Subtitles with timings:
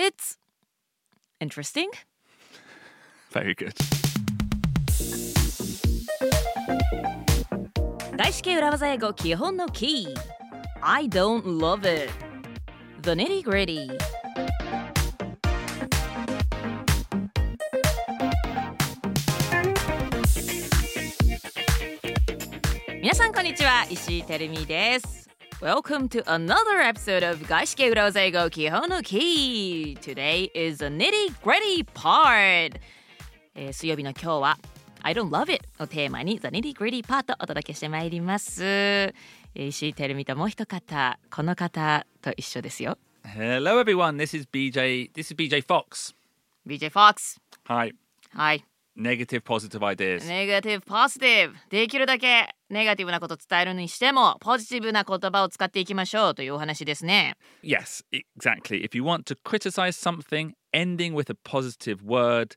[0.00, 0.38] It's
[1.42, 1.90] interesting.
[3.32, 3.74] Very good.
[8.16, 10.14] 外資系裏技英語基本のキー
[10.80, 12.10] I don't love it
[13.02, 13.90] The nitty gritty
[23.02, 25.19] 皆さんこんにちは石井てるみです
[25.60, 32.80] Welcome to another episode of 外資系裏技英語基本のキー Today is the nitty gritty part、
[33.54, 34.58] えー水曜日の今日は
[35.02, 44.16] I don't love it をテーマに The nitty gritty part をお届けしてまいりますえー石井てるみともう一方この方と一緒ですよ Hello, everyone.
[44.16, 45.12] This is BJ.
[45.12, 46.14] This is BJ Fox.
[46.66, 47.92] BJ Fox Hi.
[48.34, 48.64] はい
[48.96, 50.26] Negative, positive ideas.
[50.26, 58.82] ネガティブポジティブできるだけネガティブなこと伝えるにしてもポジティブな言葉を使っていきましょうというお話ですね Yes, exactly.
[58.82, 62.54] If you want to criticize something, ending with a positive word,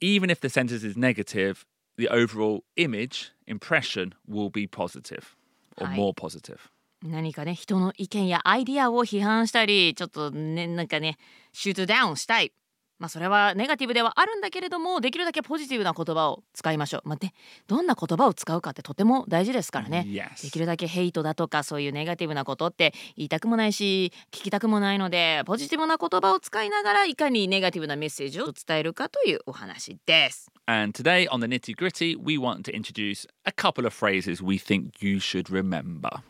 [0.00, 5.36] even if the sentence is negative, the overall image, impression will be positive
[5.76, 6.70] or more positive.
[7.02, 11.16] 何かね人の意見やアイディアを批判したりちょっとねなんかね
[11.52, 12.52] シュートダウンしたい
[13.00, 17.32] まあそれはネガティブではあるんだけれどもできるだけポジティブな言葉を使いましょうまあね
[17.66, 20.42] どんな言葉を使うかってとても大事ですからね Yes.
[20.44, 30.50] できるだけヘイトだとかそういうネガティブなことって言いたくもないし聞きたくもないのでポジティブな言葉を使いながらいかにネガティブなメッセージを伝えるかというお話です。
[30.66, 34.90] And today on the nitty gritty, we want to introduce a couple of phrases we think
[35.00, 36.20] you should remember.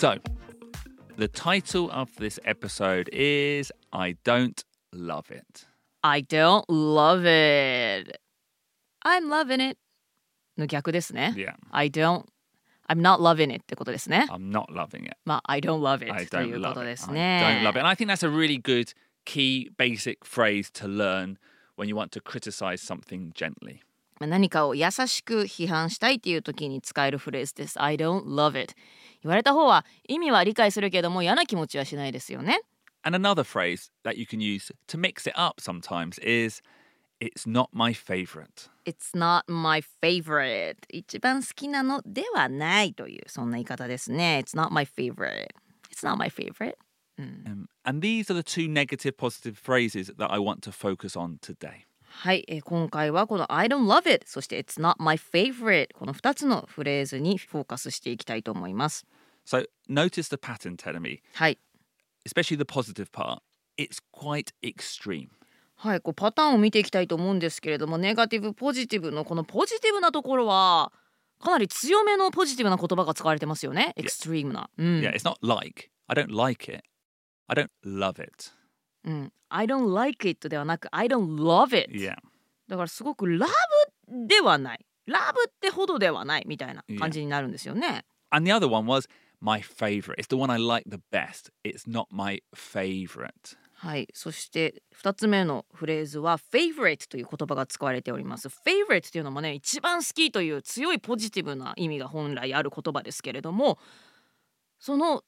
[0.00, 0.18] So,
[1.16, 5.66] the title of this episode is I Don't Love It.
[6.02, 8.20] I don't love it.
[9.04, 9.78] I'm loving it
[10.56, 11.34] の逆ですね。
[11.36, 12.24] Yeah, I don't
[12.88, 14.26] I'm not loving it ってことですね。
[14.30, 15.16] I'm not loving it.
[15.24, 16.86] まあ I don't love it I と don't いうこ love と it.
[16.86, 17.62] です I ね。
[17.62, 17.78] don't love it.
[17.80, 18.92] And I think that's a really good
[19.24, 21.38] key basic phrase to learn
[21.76, 23.80] when you want to criticize something gently.
[24.21, 27.81] まあ何かを優しく批判したいっていう時に使えるフレーズです。
[27.81, 28.75] I don't love it
[29.23, 32.61] 言われた方は意味は理解するけども嫌な気持ちはしないですよね。
[33.01, 36.61] And another phrase that you can use to mix it up sometimes is
[37.19, 38.69] it's not my favorite.
[38.85, 44.43] It's not my favorite 一番好きなのではないというそんな言い方ですね。
[44.45, 45.47] It's not my favorite
[45.89, 46.75] It's not my favorite
[47.17, 51.39] Um, and these are the two negative positive phrases that I want to focus on
[51.41, 51.85] today.
[52.13, 59.05] はい、えー今回はこの I don't love it そして It's not my favorite この2つのフレーズにフォーカスしていきたいと思います。
[59.45, 61.57] So notice the pattern, Telemi, はい。
[62.27, 63.39] especially the positive part.
[63.77, 65.29] It's quite extreme.
[65.75, 70.91] はい、こうパターンを見ていきたいと思うんですけれどもネガティブポジティブのこのポジティブなところは
[71.39, 73.93] かなり強めのポジティブな言葉が使われてますよね。
[73.95, 74.69] エクストリームな。
[74.77, 74.99] うん。
[74.99, 75.89] Yeah, it's not like.
[76.07, 76.83] I don't like it.
[77.47, 78.51] I don't love it.
[79.05, 79.33] うん。
[79.49, 81.91] I don't like it ではなく I don't love it。
[81.91, 82.15] Yeah.
[82.67, 83.47] だからすごくラ
[84.07, 84.85] ブではない。
[85.05, 88.05] ラブってほどではないみたいな感じになるんですよね。
[88.29, 89.09] And the other one was
[89.41, 90.15] my favorite.
[90.17, 91.51] It's the one I like the best.
[91.63, 93.57] It's not my favorite.
[93.73, 94.07] はい。
[94.13, 98.47] そして2つ目のフレーズは favorite という言葉が使われております。
[98.47, 103.79] favorite というのもね一番好きという強いポジティブな意味が本来ある言葉ですけれども
[104.79, 105.23] その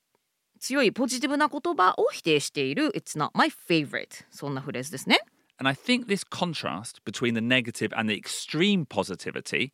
[0.63, 5.19] 強いポジティブな言葉を否定している It's not my favorite そんなフレーズですね。
[5.59, 9.72] And I think this contrast between the negative and the extreme positivity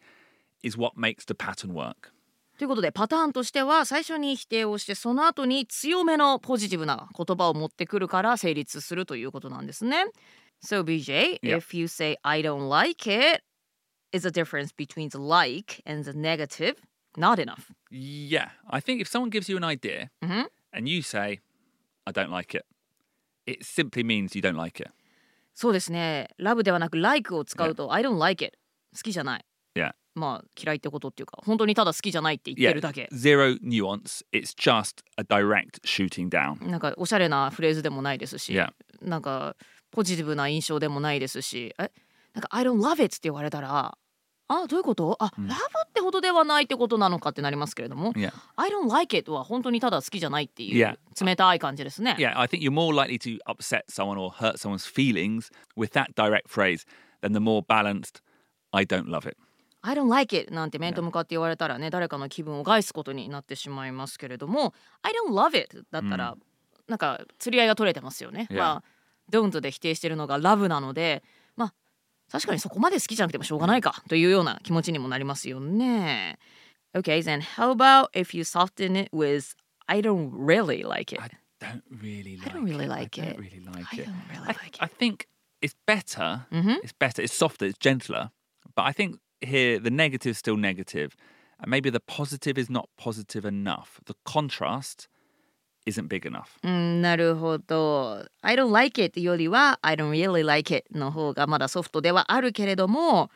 [0.63, 2.11] is what makes the pattern work.
[2.57, 10.05] ということでパターンとしては最初に否定をしてその後に強めのポジティブな言葉を持ってくるから成立するということなんですね。
[10.65, 11.57] So BJ, Yeah.
[11.57, 13.43] if you say I don't like it,
[14.11, 16.75] is the difference between the like and the negative
[17.15, 17.71] not enough?
[17.91, 20.47] Yeah, I think if someone gives you an idea Mhm.
[20.73, 21.39] And you say,
[22.05, 22.65] I don't like it,
[23.45, 24.91] it simply means you don't like it.
[25.53, 26.29] そうですね。
[26.37, 28.57] ラブではなく like を使うと I don't like it
[28.95, 29.45] 好きじゃない。
[29.75, 29.91] Yeah.
[30.15, 33.09] まあ嫌いってことっていうか本当にただ好きじゃないって言ってるだけ。
[33.11, 34.25] zero nuance.
[34.31, 36.65] It's just a direct shooting down.
[36.65, 38.71] なんかおしゃれなフレーズでもないですし、Yeah.
[39.01, 39.55] なんか
[39.91, 41.91] ポジティブな印象でもないですし、え、
[42.33, 43.97] なんか I don't love it って言われたら、
[44.49, 45.15] あ、どういうこと？
[45.19, 48.33] あ、ラブってほどではないってことなのかってなりますけれども、Yeah.
[48.57, 52.15] I don't like it は本当にただ好きじゃないっていう.冷たい感じですね。
[52.19, 56.49] Yeah, I think you're more likely to upset someone or hurt someone's feelings with that direct
[56.49, 56.85] phrase
[57.21, 58.21] than the more balanced,
[58.71, 59.37] I don't love it.
[59.81, 64.73] I don't like it なんて面と向かって言われたらね、誰かの気分を害すことになってしまいますけれども、
[65.03, 66.35] I don't love it だったら、
[66.87, 68.47] なんか釣り合いが取れてますよね。
[68.49, 68.83] まあ
[69.31, 71.38] don't で否定してるのが love なので、まあ
[72.30, 76.38] 確かにそこまで好きじゃなくてもしょうがないかというような気持ちにもなりますよね。
[76.94, 79.54] Okay, then how about if you soften it with
[79.86, 81.20] I don't really like it?
[81.20, 81.28] I
[81.60, 82.88] don't really like I don't really it.
[82.88, 83.38] like I don't it.
[83.40, 84.06] really like I it.
[84.06, 84.92] don't really I, like I it.
[84.98, 85.26] think
[85.60, 86.46] it's better.
[86.52, 86.78] Mhm.
[86.82, 87.22] It's better.
[87.22, 87.66] It's softer.
[87.66, 88.30] It's gentler.
[88.74, 91.14] But I think here the negative is still negative,
[91.60, 94.00] and maybe the positive is not positive enough.
[94.06, 95.08] The contrast
[95.89, 96.43] isn't big enough.
[96.63, 98.25] うん、なるほど。
[98.41, 103.29] I don't like it よりは I don't really like it の方がまだソフトではあるけれども、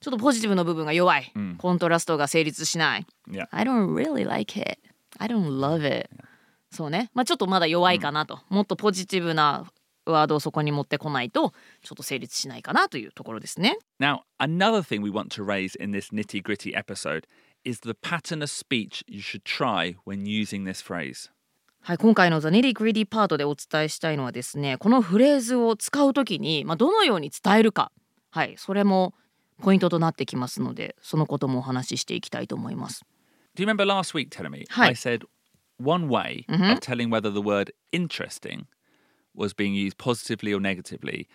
[0.00, 1.32] ちょっとポジティブの部分が弱い。
[1.34, 3.06] うんコントラストが成立しない。
[3.28, 3.48] Yeah.
[3.50, 4.78] I don't really like it.
[5.18, 6.08] I don't love it.
[6.70, 7.10] そうね。
[7.14, 8.40] まあちょっとまだ弱いかなと。
[8.48, 9.66] もっとポジティブな
[10.04, 11.52] ワードをそこに持ってこないと、
[11.82, 13.78] ちょっと成立しないかなというところですね。
[14.00, 17.24] Now, another thing we want to raise in this nitty gritty episode
[17.64, 21.30] is the pattern of speech you should try when using this phrase.
[21.88, 27.92] はい、今回の The Nitty Gritty パートでお伝えしたいのはですね、このフレーズを使うときに、まあ、どのように伝えるか、
[28.30, 29.14] はい、それも
[29.62, 33.06] ポイントとなってきますので、そのこともお話ししていきたいと思います。
[33.56, 34.66] Do you remember last week, Telemi?
[34.68, 34.88] Hi.
[34.88, 35.24] I said
[35.82, 38.66] one way of telling whether the word interesting
[39.34, 41.26] was being used positively or negatively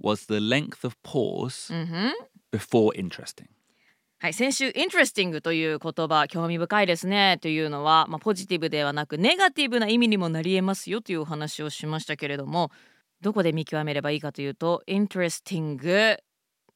[0.00, 1.74] was the length of pause
[2.52, 3.48] before interesting.
[4.18, 12.70] はい、先週 interesting という言葉興味深いですねというのは、まあ、ポジティブではなくネガティブな意味にもなりえますよというお話をしましたけれども
[13.20, 16.16] どこで見極めればいいかというと interesting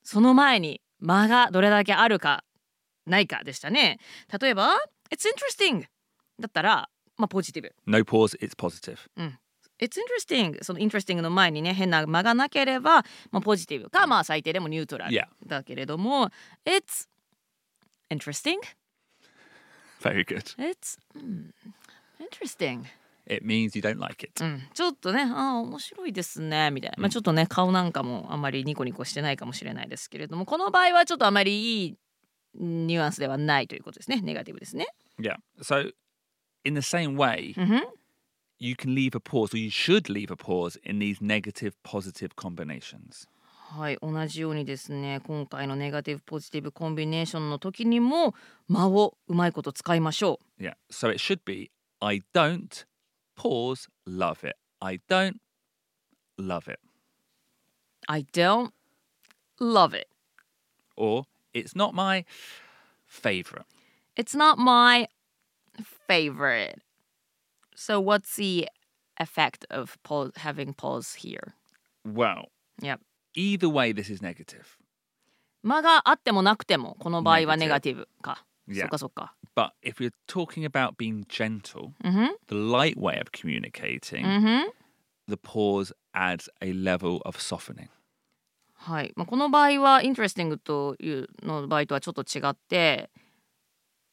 [0.03, 2.45] その前に間がどれだけあるか
[3.07, 3.99] ないかでしたね
[4.39, 4.75] 例えば
[5.11, 5.85] It's interesting
[6.39, 8.99] だったら、まあ、ポジティブ No pause, it's positive.
[9.81, 15.25] It's interesting その interesting の前にね変な間がなければ、まあ、ポジティブかまあ最低でもニュートラル Yeah.
[15.47, 16.29] だけれども
[16.67, 17.09] It's
[18.11, 18.59] interesting
[20.01, 20.55] Very good.
[20.57, 21.53] It's、うん、
[22.19, 22.85] interesting、
[23.27, 24.43] It means you don't like it.
[24.43, 31.97] うん、ちょっとねあー面白いですねみたいな、まあ、ちょっとね顔なんかもあんまりニコニコしてないかもしれないですけれどもこの場合はちょっとあまりいい
[32.55, 34.87] ニュアンスではないということですねネガティブですね
[35.21, 35.37] Yeah.
[35.61, 35.93] So,
[36.65, 37.83] in the same way, うんふん
[38.59, 42.37] you can leave a pause, or you should leave a pause in these negative positive
[42.37, 43.27] combinations.
[43.73, 48.35] はい同じようにですね今回のネガティブポジティブコンビネーションの時にも
[48.69, 50.75] 間をうまいこと使いましょう Yeah.
[50.91, 51.71] So it should be
[52.01, 52.85] I don't
[53.37, 54.57] pause, love it.
[54.81, 55.37] I don't
[56.37, 56.81] love it.
[58.09, 58.73] I don't
[59.61, 60.09] love it
[60.97, 62.25] Or it's not my
[63.07, 63.67] favorite.
[64.17, 65.07] It's not my
[66.09, 66.81] favorite.
[67.77, 68.69] So what's the
[69.19, 71.55] effect of pause, having pause here?
[72.05, 72.49] Well,
[72.83, 73.01] Yep.
[73.35, 74.65] Either way, this is negative.
[75.63, 78.45] 間があってもなくてもこの場合はネガティブか。
[78.73, 79.35] そっかそっか。
[79.55, 81.93] But if you're talking about being gentle,
[82.49, 84.71] the light way of communicating,
[85.29, 87.89] the pause adds a level of softening.
[88.75, 89.13] はい。
[89.17, 93.11] まあ、この場合は interesting というの場合とはちょっと違って、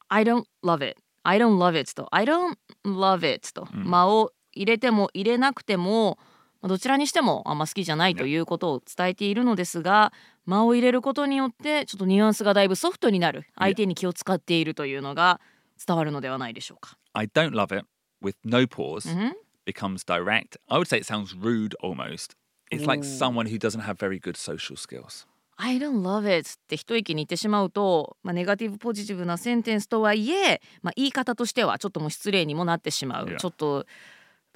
[0.08, 1.00] I don't love it.
[1.22, 6.27] I don't love it と I don't love it と、間を入れても入れなくてもまあ
[6.62, 10.12] どちらにしてもあんま好きじゃないということを伝えているのですが
[10.46, 15.40] 間を入れることによってちょっとニュアンスがだいぶソフトになる相手に気を使っているというのが
[15.86, 16.98] 伝わるのではないでしょうか。
[17.12, 17.86] I don't love it
[18.22, 19.08] with no pause
[19.64, 20.58] becomes direct.
[20.68, 22.34] I would say it sounds rude almost.
[22.70, 25.26] It's like someone who doesn't have very good social skills.
[25.60, 33.84] I don't love it って一息に言ってしまうと、まあ、ネガティブポジティブなセンテンスとはいえ、まあ、言い方としてはちょっともう失礼にもなってしまう.ちょっと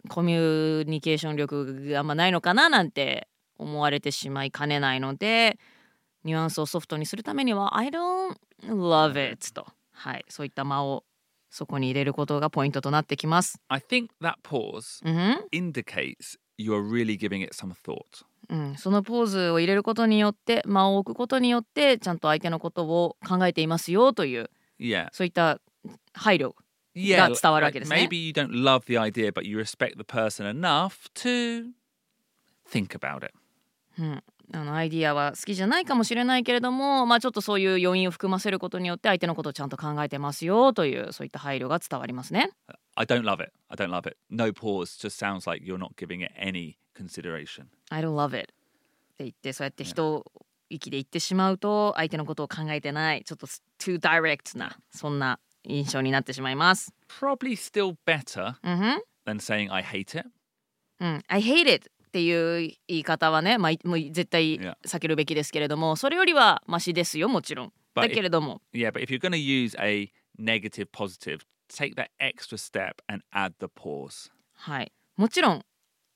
[0.08, 3.28] コミュニケーション力があんまないのかななんて
[3.58, 5.58] 思われてしまいかねないので
[6.24, 11.04] ニュアンスをソフトにするためには I don't love it と、はい、そういった間を
[11.50, 13.60] そこに入れることがポイントとなってきます。
[13.68, 15.02] I think that pause
[15.52, 17.98] indicates you are really giving it some thought.
[18.48, 24.50] うん、そのポーズを入れることによって間を置くことによってちゃんと相手のことを考えていますよという.
[25.12, 25.60] そういった
[26.12, 26.52] 配慮
[26.94, 27.16] Yeah.
[27.16, 28.08] が like- 伝わるわ like けですね。
[28.10, 31.70] maybe you don't love the idea, but you respect the person enough to
[32.70, 33.32] think about it.
[33.98, 34.22] うん、
[34.52, 42.50] あのアイディアは好きじゃないかもしれないけれども、まあ、ちょっとそういう要因を含ませることによって相手のことをちゃんと考えてますよというそういった配慮が伝わりますね。
[42.94, 43.52] I don't love it.
[43.68, 44.16] I don't love it.
[44.30, 47.66] No pause just sounds like you're not giving it any consideration.
[47.90, 50.24] I don't love it って言ってそうやって人
[50.70, 53.46] 息で言ってしまうと相手のことを考えてないちょっと
[53.78, 56.92] too direct なそんな印象になってしまいます。
[57.08, 60.28] Probably still better うんふん than saying I hate it.
[61.00, 67.72] うん、I hate it っていう言い方はね、まあ、いもう絶対.避けるべきですけれどもそれよりはマシですよもちろん。
[67.94, 73.22] だけれども Yeah, but if you're going to use a negative positive, take that extra step and
[73.32, 74.30] add the pause.
[74.54, 75.62] はい、もちろん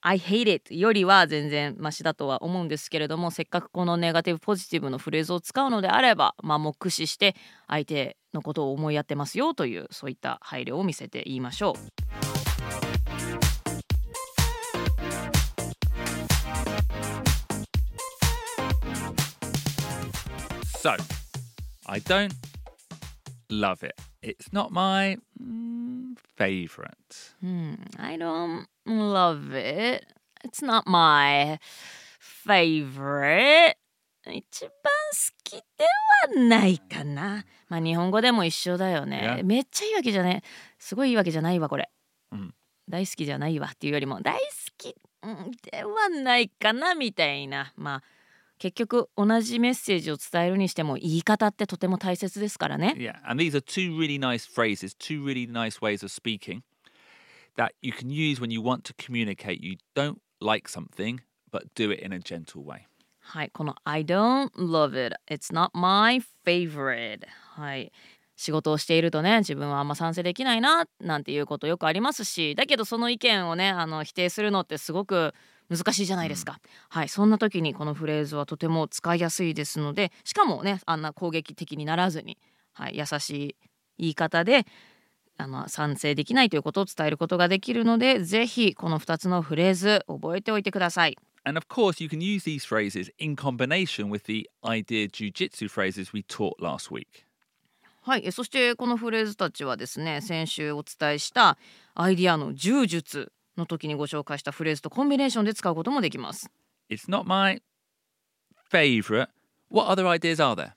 [0.03, 7.35] I hate it よりは全然マシだとは思うんですけれどもせっかくこのネガティブポジティブのフレーズを使うのであればまあ目視して
[7.67, 11.75] 相手のことを思いやってますよというそういった配慮を見せて言いましょう。
[20.79, 20.95] So,
[21.87, 22.33] I don't
[23.51, 23.95] love it.
[24.23, 27.35] It's not my mm, favorite.
[27.41, 30.05] Hmm, I don't love it.
[30.45, 31.59] It's not my
[32.21, 33.75] favorite.
[34.33, 34.73] 一番好
[35.45, 35.85] きで
[36.35, 37.45] はないかな。
[37.69, 39.41] まあ日本語でも一緒だよね。
[39.45, 40.43] めっちゃいいわけじゃね
[40.79, 41.91] すごいいいわけじゃないわこれ。
[42.33, 42.55] うん
[42.89, 44.41] 大好きじゃないわっていうよりも大好
[44.79, 47.73] きうんではないかなみたいな。
[47.77, 48.03] まあ
[48.59, 52.95] 結局同じメッセージを伝えるにしても言い方ってとても大切ですからね。
[52.97, 56.63] Yeah, and these are two really nice phrases, two really nice ways of speaking
[57.57, 61.91] that you can use when you want to communicate you don't like something, but do
[61.91, 62.87] it in a gentle way.
[63.29, 65.17] はい、この I don't love it.
[65.29, 67.27] It's not my favorite.
[67.27, 67.93] はい。
[68.37, 75.35] 仕事をしているとね、自分はあんま賛成できないな、なんていうことよくありますし、だけどその意見をね、あの否定するのってすごく
[75.69, 76.61] 難しいじゃないですか。
[76.89, 82.39] はい、そんな時にこのフレーズはとても使いやすいですので、しかもね、あんな攻撃的にならずに、
[82.75, 83.57] はい、優しい
[83.99, 84.67] 言い方で、
[85.39, 91.19] あの賛成できないということを伝えることができるので、ぜひこの2つのフレーズ覚えておいてください。
[91.46, 96.24] And of course, you can use these phrases in combination with the idea jujitsu phrases we
[96.24, 97.26] taught last week.
[98.04, 101.58] はい、えそしてこのフレーズたちはですね先週お伝えした
[101.94, 106.50] アイディアの柔術の時にご紹介したフレーズとコンビネーションで使うこともできます。
[106.90, 107.62] It's not my
[108.72, 109.30] favorite.
[109.70, 110.74] What other ideas are there?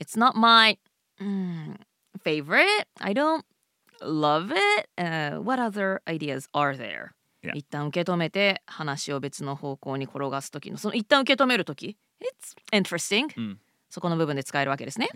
[0.00, 1.76] It's not my、mm,
[2.24, 2.86] favorite.
[3.00, 3.44] I don't
[4.02, 7.12] love it.、Uh, what other ideas are there?
[7.43, 7.55] Yeah.
[7.55, 15.09] 一旦受け止めて話を別の方向に転がす時のその一旦受け止める時？It's interesting、うんそこの部分で使えるわけですね。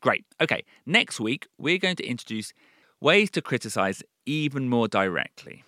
[0.00, 0.24] Great.
[0.38, 2.54] Okay, next week, we're going to introduce
[3.00, 5.64] ways to criticize even more directly.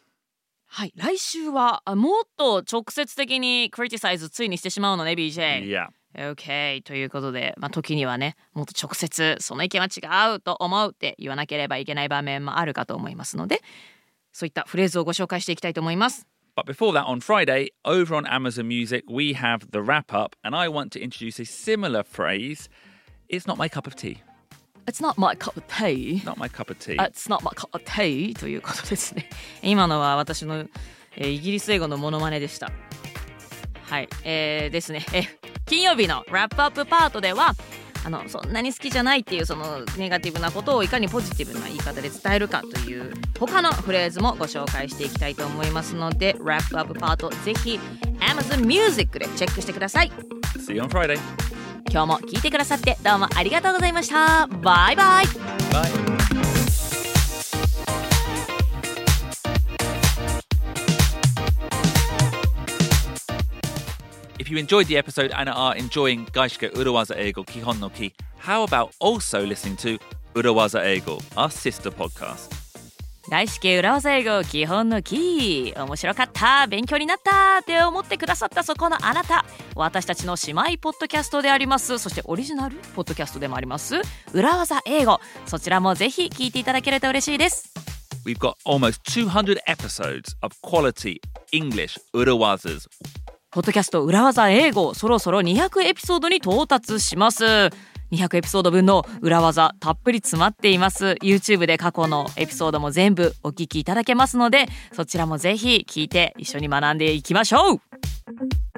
[0.66, 5.66] はい、来週はあもっと直接的に criticize ついにしてしまうのね BJ。
[5.66, 5.88] Yeah.
[6.14, 13.62] OK ということで、まあ、時にはねもっと直接その意見は違うと思うって言わなければいけない場面もあるかと思いますので
[14.32, 16.26] そういったフレーズをご紹介していきたいと思います。
[16.56, 20.68] But before that, on Friday, over on Amazon Music, we have the wrap up, and I
[20.68, 22.68] want to introduce a similar phrase.
[23.28, 24.18] It's not my cup of tea.
[24.86, 26.22] It's not my cup of tea.
[26.24, 26.96] Not my cup of tea.
[26.98, 29.30] It's not my cup of tea ということですね。
[29.62, 30.66] 今のは私の、
[31.16, 32.70] えーイギリス英語のモノマネでした。
[33.88, 35.04] はい、えー、ですね。
[35.12, 35.24] え
[35.66, 37.54] 金曜日のラップアップパートでは
[38.04, 47.78] あのそんなに好きじゃないっていうそのネガティブなことをいかにポジティブな言い方で伝えるかという他のフレーズもご紹介していきたいと思いますのでラップアップパートぜひ
[48.20, 50.12] Amazon Music でチェックしてください。
[50.58, 51.18] See you on Friday.
[51.90, 54.46] 今日も聞いてくださってどうもありがとうございました。
[54.46, 55.26] バイバイ。
[55.72, 56.09] バイ。
[64.50, 69.46] You enjoyed the episode and are enjoying Gaishike Urawaza Eigo Kihon no Ki, how about also
[69.46, 69.98] listening to
[70.34, 72.48] Urawaza Eigo, our sister podcast?
[73.28, 79.44] 外資系裏技英語基本のキー面白かった勉強になったって思ってくださったそこのあなた
[79.76, 84.00] 私たちの姉妹ポッドキャストでありますそしてオリジナルポッドキャストでもあります
[84.32, 87.72] 裏技英語そちらもぜひ聞いていただけると嬉しいです
[88.26, 91.20] We've got almost 200 episodes of quality
[91.52, 92.88] English Urawazas
[93.52, 97.44] ポッドキャスト裏技英語そろそろ200エピソードに到達します。
[98.12, 101.16] 200エピソード分の裏技たっぷり詰まっています。
[101.20, 108.69] YouTube で過去のエピソードも全部お聞きいただけますのでそちらもぜひ聞いて一緒に学んでいきましょう。